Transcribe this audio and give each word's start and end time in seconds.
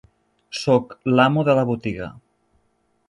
Soc 0.59 0.95
l'amo 1.19 1.45
de 1.51 1.55
la 1.59 1.67
botiga. 1.73 2.09